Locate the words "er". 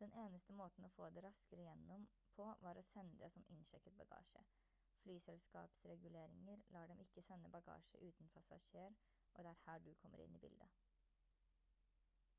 9.56-9.64